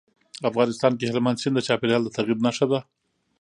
افغانستان 0.49 0.91
کې 0.95 1.05
هلمند 1.11 1.41
سیند 1.41 1.55
د 1.57 1.61
چاپېریال 1.67 2.01
د 2.03 2.09
تغیر 2.17 2.37
نښه 2.45 2.65
ده. 2.71 2.79